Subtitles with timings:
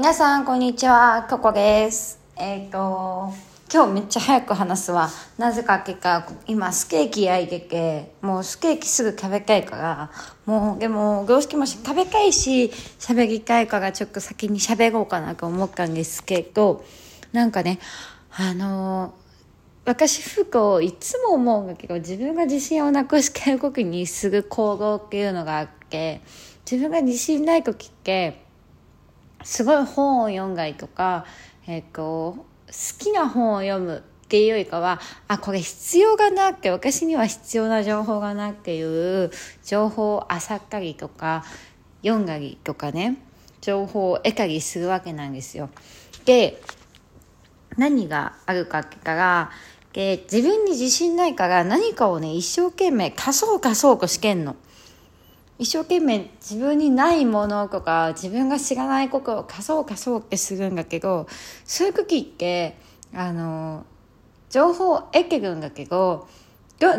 [0.00, 1.26] 皆さん、こんにちは。
[1.28, 2.18] ココです。
[2.34, 3.34] えっ、と、
[3.70, 5.10] 今日めっちゃ早く話すわ。
[5.36, 10.10] なぜかってか、今、スケーキ焼いてて、もうスケーキすぐ食べたいから、
[10.46, 16.82] もう、でも、どうしても食べたいし、喋りたいから、ちょっと先に喋ろうかなと思ったんですけど、
[17.32, 17.78] なんかね、
[18.32, 19.12] あの
[19.84, 26.22] 私服をいつも思うんだけど自分が自信をなくしてる時にすぐ行動っていうのがあって
[26.70, 28.48] 自分が自信ない時って
[29.42, 31.24] すごい本を読んだりとか、
[31.66, 32.44] えっと好
[32.98, 39.32] きな本を読むっていうよりかはあこれ必要がなくて私には必要な情報がなっていう
[39.64, 41.44] 情報を漁ったりとか
[42.02, 43.16] 読んだりとかね
[43.60, 45.68] 情報を得たりするわけなんですよ。
[46.24, 46.62] で
[47.76, 49.50] 何があるかってから
[49.92, 54.54] で自分に自信ないから何かをね一生懸命貸そう貸そうとしてんの
[55.60, 61.28] 一生懸命自分にないものとか自分が知らないことを貸そう貸そうってするんだけど
[61.66, 62.78] そういう時って
[63.12, 63.84] あの
[64.48, 66.26] 情報を得てるんだけど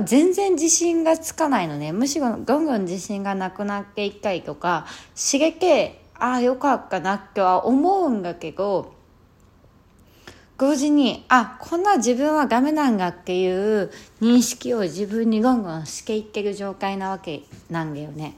[0.05, 1.91] 全然自信がつかないのね。
[1.91, 8.93] むしろどんどん自信がなくなっていったりとか刺激ああよかったなとは思うんだけど
[10.61, 13.89] 同時にあこんな自分はダメなんだっていう
[14.21, 18.37] 認識を自分にゴンゴンしていってる状態なわけなんだよね。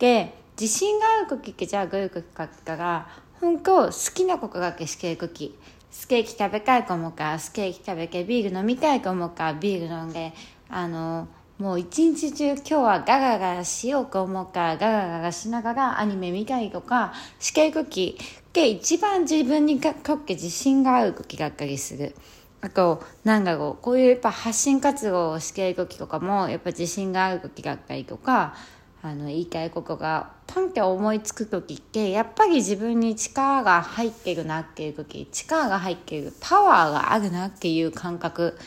[0.00, 3.08] で自信がある時ってじゃあどういう時かって言ったら
[3.40, 5.56] 本当好きなことだけしてる時
[5.92, 10.32] スケーキ食べたいかもかスケーキ食べてビール飲みたいかもかビール飲んで
[10.68, 11.28] あの
[11.60, 18.18] もう一日中今日はガガガしようか思うかガガガガしながらアニメ見たりとかしてる時
[18.50, 22.16] って一番自分にとって自信がある時だったりする。
[22.60, 28.56] あと、なんだろう、こういうやっぱ発信活動をしている時とかも、やっぱ自信がある時だったりとか、
[29.02, 38.58] あの、言いたいことが、パンって思いつく時って、やっぱり自分に力が入ってるなっていう時、力が入ってる、パワーがあるなっていう感覚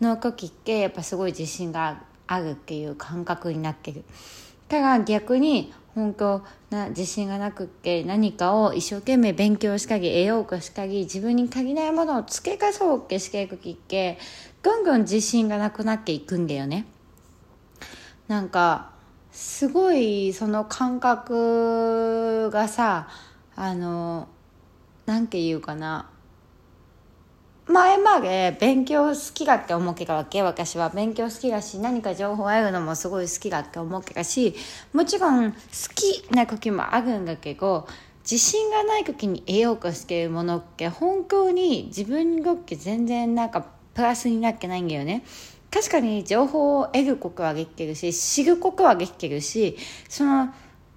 [0.00, 4.04] の時って、やっぱすごい自信があるっていう感覚になってる。
[4.80, 14.18] だ逆に、本当な自信がなくって何かを一生懸命勉強したり得ようとしたり自分に足りないものを付け足そうってしていく時って
[14.62, 16.86] どんどん自信がなくなっていくんだよね。
[18.28, 18.92] なんか
[19.32, 23.08] すごいその感覚がさ
[23.54, 24.28] あの
[25.04, 26.08] なんて言うかな。
[27.66, 30.88] 前まで勉強好きだって思ってたわけ私は。
[30.90, 34.54] 勉強好きだし何か情報を得るのもすごい好きだって思ってたし
[34.92, 35.58] もちろん好
[35.94, 37.86] きな時もあるんだけど
[38.22, 45.24] 自信がない時に得ようとしているものって本当に自分にとって全然なんかプラスになってないんだよね。
[45.70, 50.52] 確かに情報を得ることはできてるし知ることはできてるしその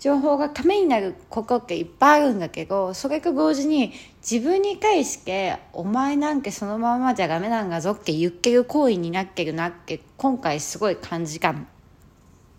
[0.06, 11.66] 情報がためになることっていっぱいあるんだけどそれと同時に自分に対して「お前なんてそのままじゃダメなんだぞ」って言ってる行為になってるなって今回すごい感じたの。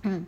[0.03, 0.27] うん、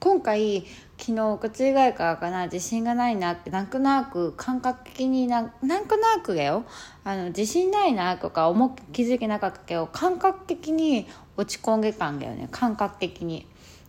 [0.00, 0.64] 今回
[0.96, 6.64] 昨日お靴以外からかな自信がないなってなんとなく感覚的にななんとなくだよ
[7.04, 13.46] あの自信ないなとか思気づけなかったけど感覚的に落ち込んでたんだよね感覚的に。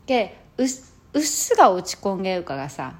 [0.08, 0.68] でうっ
[1.16, 2.94] うっすら落ち込んでるからさ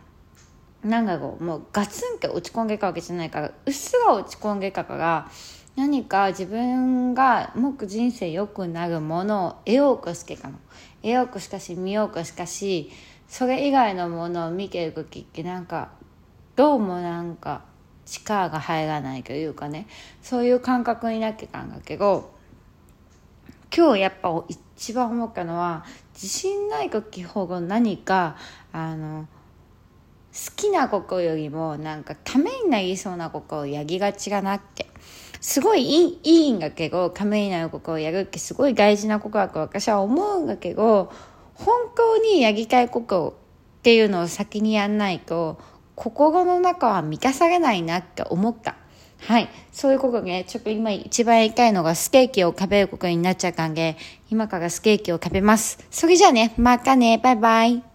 [0.84, 5.30] なんだろうもうガツンって落ち込んでたわけじゃないからうっすら落ち込んでたから
[5.76, 10.58] 何か自分がもっと人生良くなるものを得ようとしてたの。
[11.02, 12.90] 得ようとしたし見ようとしたし
[13.28, 15.92] それ以外のものを見てる時ってなんか
[16.56, 17.64] どうもなんか
[18.06, 19.88] 力が入らないというかね
[20.22, 22.35] そういう感覚になってたんだけど
[23.76, 28.38] 今日やっぱ一番思ったのは自信ない時ほど何か
[28.72, 29.28] あの
[30.34, 34.88] 好きなことよりもなんかためになりそうなことをやりがちだなって。
[35.42, 41.12] すごいいいいいんだけどためになることをやるってすごい大事なことだと私は思うんだけど
[41.54, 43.38] 本当にやりたいこと
[43.78, 45.60] っていうのを先にやんないと
[45.94, 48.76] 心の中は満たされないなって思った。
[49.20, 49.50] はい。
[49.72, 53.98] そういうことね、ちょっと今一番言いたいのがスケーキを食べることになっちゃったんで、
[54.30, 55.80] 今からスケーキを食べます。
[55.90, 57.95] それじゃあね、またね、バイバイ。